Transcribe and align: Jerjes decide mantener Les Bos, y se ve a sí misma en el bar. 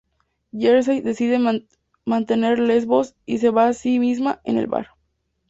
Jerjes 0.51 1.03
decide 1.03 1.39
mantener 2.07 2.57
Les 2.57 2.87
Bos, 2.87 3.15
y 3.27 3.37
se 3.37 3.51
ve 3.51 3.61
a 3.61 3.73
sí 3.73 3.99
misma 3.99 4.41
en 4.45 4.57
el 4.57 4.65
bar. 4.65 4.87